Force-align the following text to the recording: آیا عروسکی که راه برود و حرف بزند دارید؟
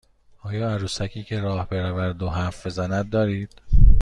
آیا 0.43 0.69
عروسکی 0.71 1.23
که 1.23 1.39
راه 1.41 1.69
برود 1.69 2.21
و 2.23 2.29
حرف 2.29 2.65
بزند 2.67 3.09
دارید؟ 3.09 3.61